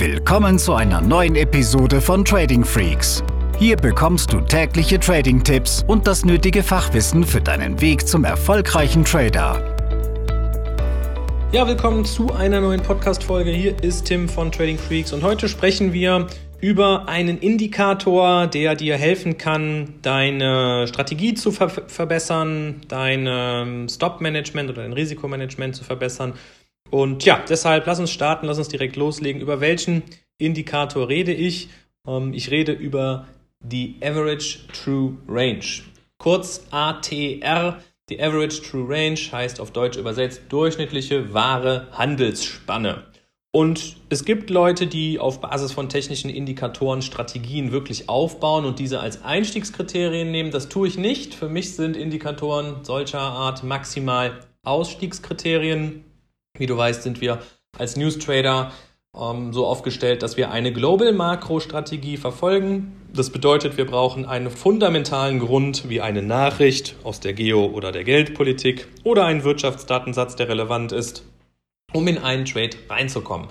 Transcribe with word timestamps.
Willkommen 0.00 0.58
zu 0.58 0.72
einer 0.72 1.02
neuen 1.02 1.36
Episode 1.36 2.00
von 2.00 2.24
Trading 2.24 2.64
Freaks. 2.64 3.22
Hier 3.58 3.76
bekommst 3.76 4.32
du 4.32 4.40
tägliche 4.40 4.98
Trading-Tipps 4.98 5.84
und 5.86 6.06
das 6.06 6.24
nötige 6.24 6.62
Fachwissen 6.62 7.22
für 7.22 7.42
deinen 7.42 7.78
Weg 7.82 8.08
zum 8.08 8.24
erfolgreichen 8.24 9.04
Trader. 9.04 9.76
Ja, 11.52 11.68
willkommen 11.68 12.06
zu 12.06 12.32
einer 12.32 12.62
neuen 12.62 12.80
Podcast-Folge. 12.80 13.50
Hier 13.50 13.74
ist 13.84 14.06
Tim 14.06 14.26
von 14.26 14.50
Trading 14.50 14.78
Freaks 14.78 15.12
und 15.12 15.22
heute 15.22 15.50
sprechen 15.50 15.92
wir 15.92 16.28
über 16.62 17.06
einen 17.06 17.36
Indikator, 17.36 18.46
der 18.46 18.76
dir 18.76 18.96
helfen 18.96 19.36
kann, 19.36 19.96
deine 20.00 20.86
Strategie 20.88 21.34
zu 21.34 21.52
ver 21.52 21.68
verbessern, 21.68 22.80
dein 22.88 23.26
ähm, 23.28 23.86
Stop-Management 23.86 24.70
oder 24.70 24.80
dein 24.80 24.94
Risikomanagement 24.94 25.76
zu 25.76 25.84
verbessern 25.84 26.32
und 26.90 27.24
ja, 27.24 27.42
deshalb 27.48 27.86
lass 27.86 28.00
uns 28.00 28.10
starten, 28.10 28.46
lass 28.46 28.58
uns 28.58 28.68
direkt 28.68 28.96
loslegen. 28.96 29.40
Über 29.40 29.60
welchen 29.60 30.02
Indikator 30.38 31.08
rede 31.08 31.32
ich? 31.32 31.68
Ähm, 32.06 32.32
ich 32.32 32.50
rede 32.50 32.72
über 32.72 33.26
die 33.60 33.96
Average 34.02 34.60
True 34.72 35.16
Range. 35.28 35.64
Kurz 36.18 36.66
ATR. 36.70 37.78
Die 38.08 38.20
Average 38.20 38.62
True 38.62 38.88
Range 38.88 39.18
heißt 39.18 39.60
auf 39.60 39.70
Deutsch 39.70 39.96
übersetzt 39.96 40.42
durchschnittliche 40.48 41.32
wahre 41.32 41.86
Handelsspanne. 41.92 43.04
Und 43.52 43.96
es 44.10 44.24
gibt 44.24 44.48
Leute, 44.48 44.86
die 44.86 45.18
auf 45.18 45.40
Basis 45.40 45.72
von 45.72 45.88
technischen 45.88 46.30
Indikatoren 46.30 47.02
Strategien 47.02 47.72
wirklich 47.72 48.08
aufbauen 48.08 48.64
und 48.64 48.78
diese 48.78 49.00
als 49.00 49.24
Einstiegskriterien 49.24 50.30
nehmen. 50.30 50.52
Das 50.52 50.68
tue 50.68 50.86
ich 50.86 50.98
nicht. 50.98 51.34
Für 51.34 51.48
mich 51.48 51.74
sind 51.74 51.96
Indikatoren 51.96 52.84
solcher 52.84 53.20
Art 53.20 53.64
maximal 53.64 54.40
Ausstiegskriterien. 54.62 56.04
Wie 56.60 56.66
du 56.66 56.76
weißt, 56.76 57.02
sind 57.02 57.22
wir 57.22 57.38
als 57.78 57.96
News 57.96 58.18
Trader 58.18 58.70
ähm, 59.18 59.54
so 59.54 59.66
aufgestellt, 59.66 60.22
dass 60.22 60.36
wir 60.36 60.50
eine 60.50 60.74
Global 60.74 61.14
Makro-Strategie 61.14 62.18
verfolgen. 62.18 62.92
Das 63.14 63.30
bedeutet, 63.30 63.78
wir 63.78 63.86
brauchen 63.86 64.26
einen 64.26 64.50
fundamentalen 64.50 65.38
Grund 65.38 65.88
wie 65.88 66.02
eine 66.02 66.20
Nachricht 66.20 66.96
aus 67.02 67.18
der 67.18 67.32
Geo- 67.32 67.70
oder 67.70 67.92
der 67.92 68.04
Geldpolitik 68.04 68.88
oder 69.04 69.24
einen 69.24 69.42
Wirtschaftsdatensatz, 69.42 70.36
der 70.36 70.50
relevant 70.50 70.92
ist, 70.92 71.24
um 71.94 72.06
in 72.06 72.18
einen 72.18 72.44
Trade 72.44 72.76
reinzukommen. 72.90 73.48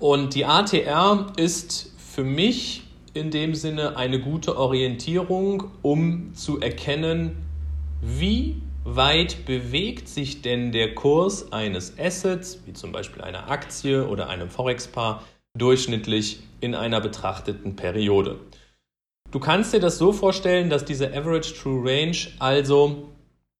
Und 0.00 0.34
die 0.34 0.44
ATR 0.44 1.28
ist 1.36 1.94
für 1.96 2.24
mich 2.24 2.82
in 3.14 3.30
dem 3.30 3.54
Sinne 3.54 3.96
eine 3.96 4.18
gute 4.18 4.58
Orientierung, 4.58 5.70
um 5.82 6.34
zu 6.34 6.58
erkennen, 6.58 7.36
wie 8.02 8.60
weit 8.96 9.44
bewegt 9.44 10.08
sich 10.08 10.42
denn 10.42 10.72
der 10.72 10.94
Kurs 10.94 11.52
eines 11.52 11.98
Assets, 11.98 12.60
wie 12.66 12.72
zum 12.72 12.92
Beispiel 12.92 13.22
einer 13.22 13.50
Aktie 13.50 14.06
oder 14.06 14.28
einem 14.28 14.50
Forex-Paar, 14.50 15.24
durchschnittlich 15.56 16.40
in 16.60 16.74
einer 16.74 17.00
betrachteten 17.00 17.76
Periode. 17.76 18.38
Du 19.30 19.40
kannst 19.40 19.72
dir 19.72 19.80
das 19.80 19.98
so 19.98 20.12
vorstellen, 20.12 20.70
dass 20.70 20.84
diese 20.84 21.08
Average 21.08 21.54
True 21.54 21.82
Range 21.84 22.16
also 22.38 23.08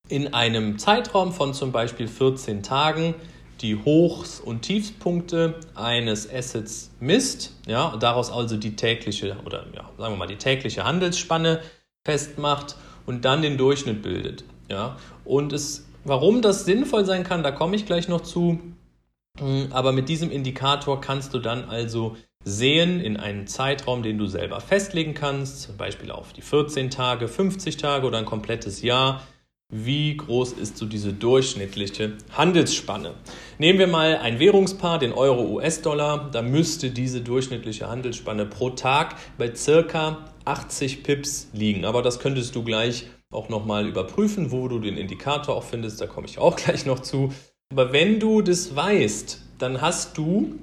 in 0.09 0.33
einem 0.33 0.79
Zeitraum 0.79 1.33
von 1.33 1.53
zum 1.55 1.73
Beispiel 1.73 2.09
14 2.09 2.63
Tagen 2.63 3.15
die 3.61 3.77
Hochs- 3.77 4.41
und 4.41 4.63
Tiefspunkte 4.63 5.55
eines 5.75 6.33
Assets 6.33 6.91
misst, 7.01 7.55
ja, 7.67 7.97
daraus 7.97 8.31
also 8.31 8.57
die 8.57 8.77
tägliche 8.77 9.37
oder 9.45 9.67
ja, 9.75 9.91
sagen 9.99 10.15
wir 10.15 10.17
mal 10.17 10.29
die 10.29 10.37
tägliche 10.37 10.85
Handelsspanne 10.85 11.61
festmacht 12.05 12.77
und 13.05 13.25
dann 13.25 13.43
den 13.43 13.59
Durchschnitt 13.59 14.03
bildet. 14.03 14.45
Ja? 14.69 14.97
Und 15.25 15.53
es, 15.53 15.87
warum 16.05 16.43
das 16.43 16.65
sinnvoll 16.65 17.05
sein 17.05 17.25
kann, 17.25 17.43
da 17.43 17.51
komme 17.51 17.77
ich 17.77 17.87
gleich 17.87 18.09
noch 18.09 18.23
zu. 18.23 18.59
Hm, 19.39 19.69
aber 19.71 19.93
mit 19.93 20.09
diesem 20.09 20.31
Indikator 20.31 21.01
kannst 21.01 21.35
du 21.35 21.39
dann 21.39 21.65
also 21.69 22.17
sehen 22.45 23.01
in 23.01 23.17
einen 23.17 23.47
Zeitraum, 23.47 24.03
den 24.03 24.19
du 24.19 24.27
selber 24.27 24.61
festlegen 24.61 25.15
kannst, 25.15 25.63
zum 25.63 25.77
Beispiel 25.77 26.11
auf 26.11 26.33
die 26.33 26.43
14 26.43 26.91
Tage, 26.91 27.29
50 27.29 27.77
Tage 27.77 28.07
oder 28.07 28.19
ein 28.19 28.25
komplettes 28.25 28.83
Jahr, 28.83 29.23
wie 29.71 30.17
groß 30.17 30.53
ist 30.53 30.79
so 30.79 30.87
diese 30.87 31.13
durchschnittliche 31.13 32.17
Handelsspanne? 32.33 33.13
Nehmen 33.59 33.79
wir 33.79 33.87
mal 33.87 34.17
ein 34.17 34.39
Währungspaar, 34.39 34.99
den 34.99 35.13
Euro-US-Dollar. 35.13 36.31
Da 36.33 36.41
müsste 36.41 36.91
diese 36.91 37.21
durchschnittliche 37.21 37.87
Handelsspanne 37.87 38.47
pro 38.47 38.71
Tag 38.71 39.17
bei 39.37 39.55
circa 39.55 40.25
80 40.47 41.03
Pips 41.03 41.51
liegen. 41.53 41.85
Aber 41.85 42.01
das 42.01 42.19
könntest 42.19 42.57
du 42.57 42.63
gleich 42.65 43.09
auch 43.31 43.49
nochmal 43.49 43.87
überprüfen, 43.87 44.51
wo 44.51 44.69
du 44.69 44.79
den 44.79 44.97
Indikator 44.97 45.55
auch 45.55 45.65
findest. 45.65 46.01
Da 46.01 46.07
komme 46.07 46.27
ich 46.27 46.39
auch 46.39 46.57
gleich 46.65 46.87
noch 46.87 47.01
zu. 47.01 47.33
Aber 47.71 47.93
wenn 47.93 48.19
du 48.19 48.41
das 48.43 48.75
weißt, 48.75 49.43
dann 49.59 49.81
hast 49.81 50.17
du 50.17 50.59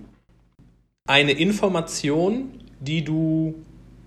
eine 1.07 1.33
Information, 1.33 2.63
die 2.79 3.03
du 3.03 3.55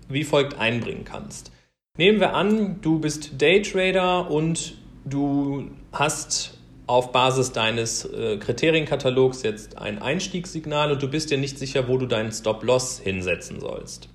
wie 0.09 0.23
folgt 0.23 0.57
einbringen 0.57 1.05
kannst. 1.05 1.51
Nehmen 1.97 2.19
wir 2.19 2.33
an, 2.33 2.81
du 2.81 2.99
bist 2.99 3.41
Daytrader 3.41 4.29
und 4.29 4.75
du 5.05 5.69
hast 5.91 6.57
auf 6.87 7.11
Basis 7.11 7.51
deines 7.51 8.05
äh, 8.05 8.37
Kriterienkatalogs 8.37 9.43
jetzt 9.43 9.77
ein 9.77 10.01
Einstiegssignal 10.01 10.91
und 10.91 11.03
du 11.03 11.07
bist 11.07 11.29
dir 11.29 11.37
nicht 11.37 11.59
sicher, 11.59 11.87
wo 11.87 11.97
du 11.97 12.07
deinen 12.07 12.31
Stop-Loss 12.31 12.99
hinsetzen 12.99 13.59
sollst. 13.59 14.09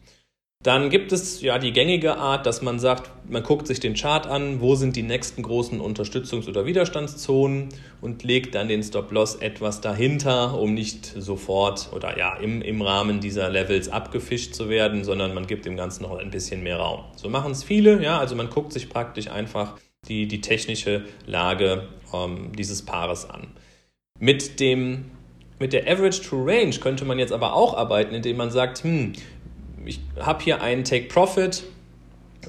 Dann 0.65 0.89
gibt 0.89 1.13
es 1.13 1.43
ja 1.43 1.59
die 1.59 1.73
gängige 1.73 2.17
Art, 2.17 2.47
dass 2.47 2.63
man 2.63 2.79
sagt, 2.79 3.11
man 3.29 3.43
guckt 3.43 3.67
sich 3.67 3.81
den 3.81 3.93
Chart 3.93 4.27
an, 4.27 4.63
wo 4.63 4.77
sind 4.77 4.97
die 4.97 5.03
nächsten 5.03 5.43
großen 5.43 5.79
Unterstützungs- 5.79 6.49
oder 6.49 6.65
Widerstandszonen 6.65 7.69
und 8.01 8.23
legt 8.23 8.55
dann 8.55 8.67
den 8.69 8.83
Stop-Loss 8.83 9.37
etwas 9.37 9.83
dahinter, 9.83 10.59
um 10.59 10.73
nicht 10.73 11.05
sofort 11.05 11.91
oder 11.95 12.17
ja 12.17 12.37
im, 12.37 12.63
im 12.63 12.81
Rahmen 12.81 13.21
dieser 13.21 13.51
Levels 13.51 13.91
abgefischt 13.91 14.55
zu 14.55 14.71
werden, 14.71 15.05
sondern 15.05 15.35
man 15.35 15.47
gibt 15.47 15.67
dem 15.67 15.77
Ganzen 15.77 16.05
noch 16.05 16.17
ein 16.17 16.31
bisschen 16.31 16.63
mehr 16.63 16.79
Raum. 16.79 17.05
So 17.15 17.29
machen 17.29 17.53
es 17.53 17.63
viele, 17.63 18.03
ja, 18.03 18.19
also 18.19 18.35
man 18.35 18.49
guckt 18.49 18.73
sich 18.73 18.89
praktisch 18.89 19.29
einfach 19.29 19.75
die, 20.09 20.27
die 20.27 20.41
technische 20.41 21.05
Lage 21.27 21.89
ähm, 22.15 22.53
dieses 22.57 22.81
Paares 22.81 23.29
an. 23.29 23.49
Mit 24.19 24.61
dem 24.61 25.11
mit 25.61 25.73
der 25.73 25.91
Average 25.91 26.23
True 26.23 26.45
Range 26.47 26.75
könnte 26.79 27.05
man 27.05 27.19
jetzt 27.19 27.33
aber 27.33 27.55
auch 27.55 27.77
arbeiten, 27.77 28.15
indem 28.15 28.37
man 28.37 28.51
sagt, 28.51 28.83
hm, 28.83 29.13
ich 29.87 30.01
habe 30.19 30.43
hier 30.43 30.63
einen 30.63 30.85
Take 30.85 31.07
Profit, 31.09 31.65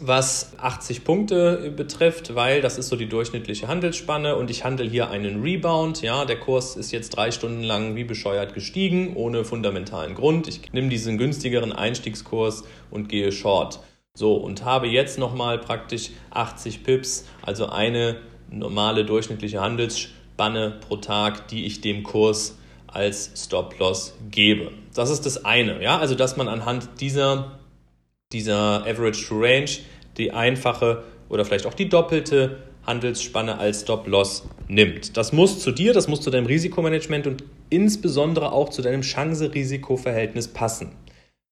was 0.01 0.53
80 0.57 1.03
Punkte 1.03 1.73
betrifft, 1.75 2.35
weil 2.35 2.61
das 2.61 2.77
ist 2.77 2.89
so 2.89 2.95
die 2.95 3.07
durchschnittliche 3.07 3.67
Handelsspanne 3.67 4.35
und 4.35 4.49
ich 4.49 4.63
handle 4.63 4.87
hier 4.87 5.09
einen 5.09 5.41
Rebound. 5.41 6.01
Ja, 6.01 6.25
der 6.25 6.39
Kurs 6.39 6.75
ist 6.75 6.91
jetzt 6.91 7.11
drei 7.11 7.31
Stunden 7.31 7.63
lang 7.63 7.95
wie 7.95 8.03
bescheuert 8.03 8.53
gestiegen, 8.53 9.15
ohne 9.15 9.45
fundamentalen 9.45 10.15
Grund. 10.15 10.47
Ich 10.47 10.73
nehme 10.73 10.89
diesen 10.89 11.17
günstigeren 11.17 11.71
Einstiegskurs 11.71 12.63
und 12.91 13.09
gehe 13.09 13.31
short. 13.31 13.79
So, 14.17 14.35
und 14.35 14.63
habe 14.63 14.87
jetzt 14.87 15.19
nochmal 15.19 15.59
praktisch 15.59 16.11
80 16.31 16.83
Pips, 16.83 17.25
also 17.41 17.67
eine 17.67 18.17
normale 18.49 19.05
durchschnittliche 19.05 19.61
Handelsspanne 19.61 20.79
pro 20.87 20.97
Tag, 20.97 21.47
die 21.49 21.65
ich 21.65 21.81
dem 21.81 22.03
Kurs 22.03 22.57
als 22.95 23.31
Stop-Loss 23.35 24.15
gebe. 24.31 24.71
Das 24.93 25.09
ist 25.09 25.25
das 25.25 25.43
eine, 25.45 25.81
ja, 25.83 25.99
also 25.99 26.15
dass 26.15 26.37
man 26.37 26.47
anhand 26.47 26.89
dieser, 27.01 27.59
dieser 28.31 28.85
Average 28.85 29.27
to 29.27 29.39
Range 29.39 29.69
die 30.17 30.31
einfache 30.31 31.03
oder 31.29 31.43
vielleicht 31.43 31.65
auch 31.65 31.73
die 31.73 31.89
doppelte 31.89 32.63
Handelsspanne 32.85 33.57
als 33.57 33.81
Stop-Loss 33.81 34.47
nimmt. 34.67 35.17
Das 35.17 35.33
muss 35.33 35.59
zu 35.59 35.71
dir, 35.71 35.93
das 35.93 36.07
muss 36.07 36.21
zu 36.21 36.29
deinem 36.29 36.45
Risikomanagement 36.45 37.27
und 37.27 37.43
insbesondere 37.69 38.51
auch 38.51 38.69
zu 38.69 38.81
deinem 38.81 39.01
Chance-Risiko-Verhältnis 39.01 40.47
passen. 40.47 40.91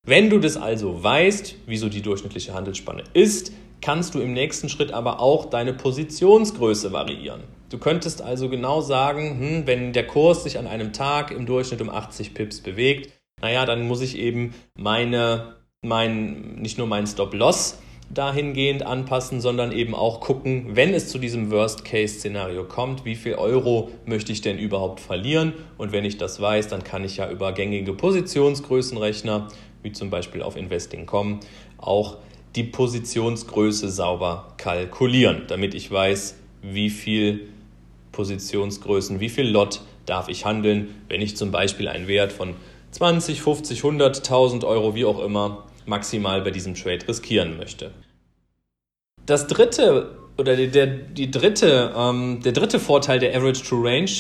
Wenn 0.05 0.29
du 0.29 0.39
das 0.39 0.57
also 0.57 1.03
weißt, 1.03 1.55
wieso 1.65 1.89
die 1.89 2.01
durchschnittliche 2.01 2.53
Handelsspanne 2.53 3.03
ist, 3.13 3.51
kannst 3.81 4.15
du 4.15 4.19
im 4.19 4.33
nächsten 4.33 4.69
Schritt 4.69 4.91
aber 4.91 5.19
auch 5.19 5.45
deine 5.45 5.73
Positionsgröße 5.73 6.91
variieren. 6.91 7.41
Du 7.73 7.79
könntest 7.79 8.21
also 8.21 8.49
genau 8.49 8.81
sagen, 8.81 9.39
hm, 9.39 9.63
wenn 9.65 9.93
der 9.93 10.05
Kurs 10.05 10.43
sich 10.43 10.59
an 10.59 10.67
einem 10.67 10.93
Tag 10.93 11.31
im 11.31 11.47
Durchschnitt 11.47 11.81
um 11.81 11.89
80 11.89 12.35
Pips 12.35 12.61
bewegt, 12.61 13.11
naja, 13.41 13.65
dann 13.65 13.87
muss 13.87 14.01
ich 14.01 14.15
eben 14.15 14.53
meine, 14.75 15.55
mein, 15.81 16.53
nicht 16.57 16.77
nur 16.77 16.85
meinen 16.85 17.07
Stop-Loss 17.07 17.79
dahingehend 18.13 18.85
anpassen, 18.85 19.41
sondern 19.41 19.71
eben 19.71 19.95
auch 19.95 20.19
gucken, 20.19 20.75
wenn 20.75 20.93
es 20.93 21.09
zu 21.09 21.17
diesem 21.17 21.49
Worst-Case-Szenario 21.49 22.65
kommt, 22.65 23.05
wie 23.05 23.15
viel 23.15 23.33
Euro 23.33 23.89
möchte 24.05 24.31
ich 24.31 24.41
denn 24.41 24.59
überhaupt 24.59 24.99
verlieren? 24.99 25.53
Und 25.79 25.91
wenn 25.91 26.05
ich 26.05 26.19
das 26.19 26.39
weiß, 26.39 26.67
dann 26.67 26.83
kann 26.83 27.03
ich 27.03 27.17
ja 27.17 27.31
über 27.31 27.53
gängige 27.53 27.93
Positionsgrößenrechner, 27.93 29.47
wie 29.81 29.91
zum 29.91 30.11
Beispiel 30.11 30.43
auf 30.43 30.57
Investing.com, 30.57 31.39
auch 31.79 32.17
die 32.55 32.65
Positionsgröße 32.65 33.89
sauber 33.89 34.53
kalkulieren, 34.57 35.45
damit 35.47 35.73
ich 35.73 35.89
weiß, 35.89 36.37
wie 36.61 36.91
viel 36.91 37.47
Positionsgrößen, 38.13 39.19
wie 39.19 39.27
viel 39.27 39.49
Lot 39.49 39.81
darf 40.05 40.29
ich 40.29 40.45
handeln, 40.45 40.95
wenn 41.09 41.21
ich 41.21 41.35
zum 41.35 41.51
Beispiel 41.51 41.89
einen 41.89 42.07
Wert 42.07 42.31
von 42.31 42.55
20, 42.91 43.41
50, 43.41 43.81
100.000 43.81 44.65
Euro, 44.65 44.95
wie 44.95 45.03
auch 45.03 45.19
immer, 45.19 45.65
maximal 45.85 46.41
bei 46.41 46.51
diesem 46.51 46.75
Trade 46.75 47.05
riskieren 47.07 47.57
möchte. 47.57 47.91
Das 49.25 49.47
dritte 49.47 50.17
oder 50.37 50.55
der, 50.55 50.87
die 50.87 51.29
dritte, 51.29 51.93
ähm, 51.95 52.41
der 52.43 52.53
dritte 52.53 52.79
Vorteil 52.79 53.19
der 53.19 53.35
Average 53.35 53.63
True 53.63 53.89
Range 53.89 54.11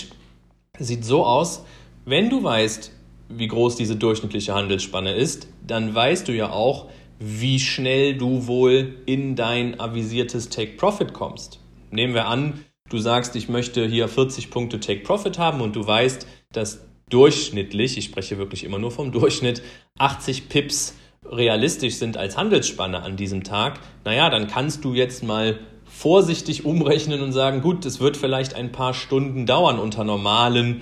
sieht 0.79 1.05
so 1.05 1.25
aus, 1.25 1.65
wenn 2.05 2.29
du 2.29 2.43
weißt, 2.43 2.91
wie 3.29 3.47
groß 3.47 3.75
diese 3.75 3.95
durchschnittliche 3.95 4.53
Handelsspanne 4.53 5.13
ist, 5.13 5.47
dann 5.65 5.95
weißt 5.95 6.27
du 6.27 6.33
ja 6.33 6.51
auch, 6.51 6.89
wie 7.19 7.59
schnell 7.59 8.17
du 8.17 8.47
wohl 8.47 8.95
in 9.05 9.35
dein 9.35 9.79
avisiertes 9.79 10.49
Take 10.49 10.73
Profit 10.77 11.13
kommst. 11.13 11.59
Nehmen 11.89 12.13
wir 12.13 12.27
an, 12.27 12.65
du 12.93 12.99
sagst, 12.99 13.35
ich 13.35 13.49
möchte 13.49 13.85
hier 13.87 14.07
40 14.07 14.51
Punkte 14.51 14.79
Take 14.79 15.01
Profit 15.01 15.39
haben 15.39 15.61
und 15.61 15.75
du 15.75 15.85
weißt, 15.85 16.27
dass 16.51 16.85
durchschnittlich, 17.09 17.97
ich 17.97 18.05
spreche 18.05 18.37
wirklich 18.37 18.63
immer 18.63 18.79
nur 18.79 18.91
vom 18.91 19.11
Durchschnitt, 19.11 19.61
80 19.97 20.47
Pips 20.47 20.95
realistisch 21.25 21.95
sind 21.95 22.17
als 22.17 22.37
Handelsspanne 22.37 23.01
an 23.01 23.17
diesem 23.17 23.43
Tag, 23.43 23.79
naja, 24.05 24.29
dann 24.29 24.47
kannst 24.47 24.85
du 24.85 24.93
jetzt 24.93 25.23
mal 25.23 25.59
vorsichtig 25.85 26.65
umrechnen 26.65 27.21
und 27.21 27.31
sagen, 27.31 27.61
gut, 27.61 27.85
es 27.85 27.99
wird 27.99 28.17
vielleicht 28.17 28.55
ein 28.55 28.71
paar 28.71 28.93
Stunden 28.93 29.45
dauern 29.45 29.79
unter 29.79 30.03
normalen 30.03 30.81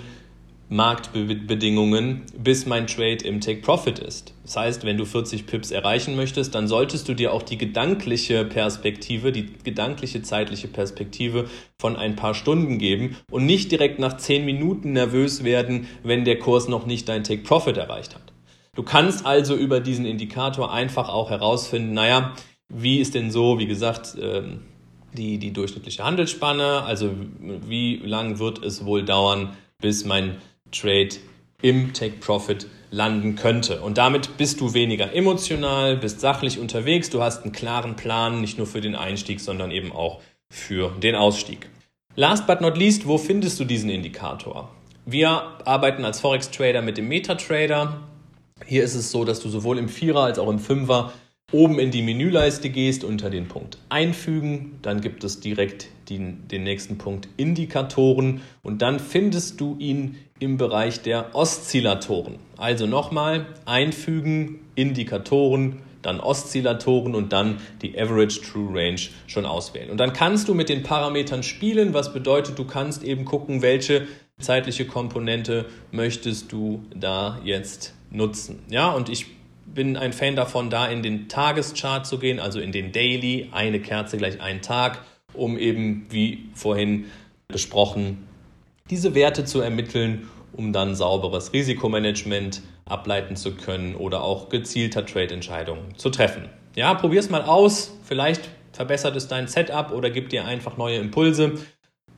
Marktbedingungen, 0.71 2.21
bis 2.37 2.65
mein 2.65 2.87
Trade 2.87 3.25
im 3.25 3.41
Take 3.41 3.59
Profit 3.59 3.99
ist. 3.99 4.33
Das 4.43 4.55
heißt, 4.55 4.85
wenn 4.85 4.97
du 4.97 5.03
40 5.03 5.45
Pips 5.45 5.69
erreichen 5.69 6.15
möchtest, 6.15 6.55
dann 6.55 6.69
solltest 6.69 7.09
du 7.09 7.13
dir 7.13 7.33
auch 7.33 7.41
die 7.41 7.57
gedankliche 7.57 8.45
Perspektive, 8.45 9.33
die 9.33 9.51
gedankliche 9.65 10.21
zeitliche 10.21 10.69
Perspektive 10.69 11.49
von 11.77 11.97
ein 11.97 12.15
paar 12.15 12.33
Stunden 12.33 12.77
geben 12.77 13.17
und 13.29 13.45
nicht 13.45 13.69
direkt 13.69 13.99
nach 13.99 14.15
10 14.15 14.45
Minuten 14.45 14.93
nervös 14.93 15.43
werden, 15.43 15.87
wenn 16.03 16.23
der 16.23 16.39
Kurs 16.39 16.69
noch 16.69 16.85
nicht 16.85 17.09
dein 17.09 17.25
Take 17.25 17.43
Profit 17.43 17.75
erreicht 17.75 18.15
hat. 18.15 18.31
Du 18.73 18.83
kannst 18.83 19.25
also 19.25 19.57
über 19.57 19.81
diesen 19.81 20.05
Indikator 20.05 20.71
einfach 20.71 21.09
auch 21.09 21.31
herausfinden, 21.31 21.93
naja, 21.93 22.33
wie 22.69 22.99
ist 22.99 23.13
denn 23.13 23.29
so, 23.29 23.59
wie 23.59 23.67
gesagt, 23.67 24.15
ähm, 24.21 24.61
die, 25.11 25.37
die 25.37 25.51
durchschnittliche 25.51 26.05
Handelsspanne, 26.05 26.83
also 26.83 27.09
wie 27.67 27.97
lang 27.97 28.39
wird 28.39 28.63
es 28.63 28.85
wohl 28.85 29.03
dauern, 29.03 29.57
bis 29.81 30.05
mein 30.05 30.37
Trade 30.71 31.09
im 31.61 31.93
Take 31.93 32.17
Profit 32.17 32.67
landen 32.89 33.35
könnte. 33.35 33.81
Und 33.81 33.97
damit 33.97 34.37
bist 34.37 34.59
du 34.59 34.73
weniger 34.73 35.13
emotional, 35.13 35.97
bist 35.97 36.19
sachlich 36.19 36.59
unterwegs, 36.59 37.09
du 37.09 37.21
hast 37.21 37.43
einen 37.43 37.53
klaren 37.53 37.95
Plan, 37.95 38.41
nicht 38.41 38.57
nur 38.57 38.67
für 38.67 38.81
den 38.81 38.95
Einstieg, 38.95 39.39
sondern 39.39 39.71
eben 39.71 39.91
auch 39.91 40.21
für 40.51 40.89
den 40.99 41.15
Ausstieg. 41.15 41.69
Last 42.15 42.45
but 42.45 42.59
not 42.59 42.77
least, 42.77 43.07
wo 43.07 43.17
findest 43.17 43.59
du 43.59 43.65
diesen 43.65 43.89
Indikator? 43.89 44.69
Wir 45.05 45.29
arbeiten 45.65 46.03
als 46.03 46.19
Forex 46.19 46.51
Trader 46.51 46.81
mit 46.81 46.97
dem 46.97 47.07
MetaTrader. 47.07 48.01
Hier 48.65 48.83
ist 48.83 48.95
es 48.95 49.11
so, 49.11 49.23
dass 49.23 49.39
du 49.39 49.49
sowohl 49.49 49.77
im 49.77 49.87
Vierer 49.87 50.23
als 50.23 50.37
auch 50.37 50.49
im 50.49 50.59
Fünfer 50.59 51.13
oben 51.51 51.79
in 51.79 51.91
die 51.91 52.01
Menüleiste 52.01 52.69
gehst, 52.69 53.03
unter 53.03 53.29
den 53.29 53.47
Punkt 53.47 53.77
Einfügen, 53.89 54.79
dann 54.81 55.01
gibt 55.01 55.23
es 55.23 55.39
direkt 55.39 55.87
den, 56.09 56.47
den 56.47 56.63
nächsten 56.63 56.97
Punkt 56.97 57.27
Indikatoren 57.37 58.41
und 58.63 58.81
dann 58.81 58.99
findest 58.99 59.59
du 59.59 59.75
ihn 59.79 60.17
im 60.39 60.57
Bereich 60.57 61.01
der 61.01 61.35
Oszillatoren. 61.35 62.35
Also 62.57 62.87
nochmal 62.87 63.45
Einfügen, 63.65 64.59
Indikatoren, 64.75 65.79
dann 66.01 66.19
Oszillatoren 66.19 67.13
und 67.13 67.31
dann 67.31 67.57
die 67.81 67.99
Average 67.99 68.41
True 68.41 68.69
Range 68.73 69.01
schon 69.27 69.45
auswählen. 69.45 69.91
Und 69.91 69.97
dann 69.97 70.13
kannst 70.13 70.47
du 70.47 70.53
mit 70.53 70.69
den 70.69 70.83
Parametern 70.83 71.43
spielen, 71.43 71.93
was 71.93 72.11
bedeutet, 72.11 72.57
du 72.57 72.65
kannst 72.65 73.03
eben 73.03 73.25
gucken, 73.25 73.61
welche 73.61 74.07
zeitliche 74.39 74.85
Komponente 74.85 75.65
möchtest 75.91 76.51
du 76.51 76.83
da 76.95 77.39
jetzt 77.43 77.93
nutzen. 78.09 78.59
Ja, 78.69 78.91
und 78.91 79.09
ich 79.09 79.27
bin 79.73 79.97
ein 79.97 80.13
Fan 80.13 80.35
davon, 80.35 80.69
da 80.69 80.87
in 80.87 81.03
den 81.03 81.29
Tageschart 81.29 82.05
zu 82.05 82.19
gehen, 82.19 82.39
also 82.39 82.59
in 82.59 82.71
den 82.71 82.91
Daily, 82.91 83.49
eine 83.51 83.79
Kerze 83.79 84.17
gleich 84.17 84.41
einen 84.41 84.61
Tag, 84.61 85.03
um 85.33 85.57
eben, 85.57 86.05
wie 86.09 86.49
vorhin 86.53 87.05
besprochen, 87.47 88.27
diese 88.89 89.15
Werte 89.15 89.45
zu 89.45 89.61
ermitteln, 89.61 90.29
um 90.53 90.73
dann 90.73 90.95
sauberes 90.95 91.53
Risikomanagement 91.53 92.61
ableiten 92.85 93.35
zu 93.35 93.55
können 93.55 93.95
oder 93.95 94.23
auch 94.23 94.49
gezielter 94.49 95.05
Trade-Entscheidungen 95.05 95.97
zu 95.97 96.09
treffen. 96.09 96.49
Ja, 96.75 96.93
probier 96.93 97.19
es 97.19 97.29
mal 97.29 97.43
aus. 97.43 97.97
Vielleicht 98.03 98.49
verbessert 98.73 99.15
es 99.15 99.27
dein 99.27 99.47
Setup 99.47 99.91
oder 99.91 100.09
gibt 100.09 100.31
dir 100.31 100.45
einfach 100.45 100.77
neue 100.77 100.97
Impulse. 100.97 101.53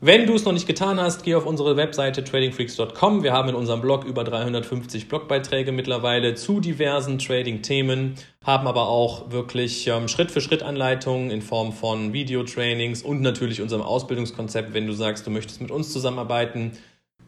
Wenn 0.06 0.28
du 0.28 0.34
es 0.34 0.44
noch 0.44 0.52
nicht 0.52 0.68
getan 0.68 1.00
hast, 1.00 1.24
geh 1.24 1.34
auf 1.34 1.46
unsere 1.46 1.78
Webseite 1.78 2.26
tradingfreaks.com. 2.26 3.24
Wir 3.24 3.32
haben 3.32 3.48
in 3.48 3.56
unserem 3.56 3.80
Blog 3.80 4.04
über 4.04 4.26
350 4.26 5.08
Blogbeiträge 5.08 5.72
mittlerweile 5.72 6.36
zu 6.36 6.60
diversen 6.60 7.20
Trading-Themen, 7.20 8.16
haben 8.44 8.68
aber 8.68 8.90
auch 8.90 9.32
wirklich 9.32 9.88
ähm, 9.88 10.10
Schritt-für-Schritt-Anleitungen 10.10 11.32
in 11.32 11.42
Form 11.42 11.72
von 11.72 12.12
Videotrainings 12.12 13.02
und 13.02 13.22
natürlich 13.22 13.62
unserem 13.62 13.82
Ausbildungskonzept. 13.82 14.74
Wenn 14.74 14.88
du 14.88 14.92
sagst, 14.92 15.26
du 15.26 15.32
möchtest 15.32 15.62
mit 15.62 15.72
uns 15.72 15.94
zusammenarbeiten, 15.94 16.74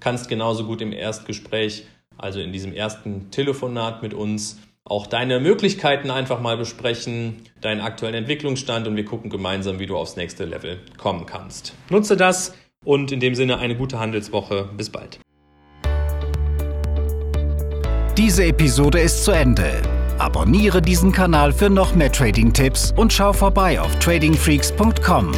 kannst 0.02 0.28
genauso 0.28 0.66
gut 0.66 0.82
im 0.82 0.92
Erstgespräch, 0.92 1.86
also 2.18 2.42
in 2.42 2.52
diesem 2.52 2.74
ersten 2.74 3.32
Telefonat 3.32 4.04
mit 4.04 4.14
uns, 4.14 4.60
auch 4.84 5.08
deine 5.08 5.40
Möglichkeiten 5.40 6.12
einfach 6.12 6.42
mal 6.42 6.58
besprechen, 6.58 7.38
deinen 7.62 7.80
aktuellen 7.80 8.16
Entwicklungsstand 8.16 8.86
und 8.86 8.98
wir 8.98 9.06
gucken 9.06 9.30
gemeinsam, 9.30 9.80
wie 9.80 9.86
du 9.86 9.96
aufs 9.96 10.18
nächste 10.18 10.44
Level 10.44 10.80
kommen 10.98 11.26
kannst. 11.26 11.74
Nutze 11.90 12.18
das 12.18 12.54
und 12.86 13.12
in 13.12 13.20
dem 13.20 13.36
Sinne 13.36 13.58
eine 13.58 13.76
gute 13.76 14.00
Handelswoche. 14.00 14.70
Bis 14.78 14.90
bald. 14.90 15.20
Diese 18.18 18.46
Episode 18.46 19.02
ist 19.02 19.26
zu 19.26 19.32
Ende. 19.32 19.82
Abonniere 20.20 20.82
diesen 20.82 21.12
Kanal 21.12 21.52
für 21.52 21.70
noch 21.70 21.94
mehr 21.96 22.12
Trading-Tipps 22.12 22.94
und 22.96 23.12
schau 23.12 23.34
vorbei 23.34 23.82
auf 23.82 23.94
tradingfreaks.com. 24.00 25.34